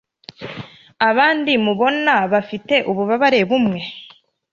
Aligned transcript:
abandi 1.09 1.51
mubona 1.65 2.13
bafite 2.31 2.75
ububabare 2.89 3.41
bumwe 3.49 3.79